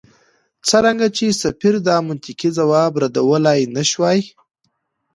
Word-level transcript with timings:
څرنګه 0.67 1.07
چې 1.17 1.25
سفیر 1.43 1.75
دا 1.87 1.97
منطقي 2.07 2.49
ځواب 2.57 2.91
ردولای 3.01 3.59
نه 3.75 3.83
شوای. 3.91 4.19